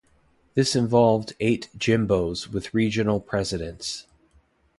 [0.55, 4.07] This involved eight 'jimbos' with regional presidents.